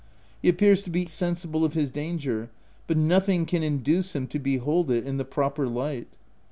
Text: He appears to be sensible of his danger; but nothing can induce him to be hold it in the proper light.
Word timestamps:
He 0.41 0.49
appears 0.49 0.81
to 0.81 0.89
be 0.89 1.05
sensible 1.05 1.63
of 1.63 1.75
his 1.75 1.91
danger; 1.91 2.49
but 2.87 2.97
nothing 2.97 3.45
can 3.45 3.61
induce 3.61 4.15
him 4.15 4.25
to 4.29 4.39
be 4.39 4.57
hold 4.57 4.89
it 4.89 5.05
in 5.05 5.17
the 5.17 5.23
proper 5.25 5.67
light. 5.67 6.07